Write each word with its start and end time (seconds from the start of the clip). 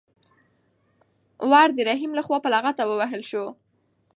ور 1.49 1.69
د 1.77 1.79
رحیم 1.89 2.11
لخوا 2.19 2.37
په 2.43 2.49
لغته 2.55 2.83
ووهل 2.85 3.21
شو. 3.29 3.45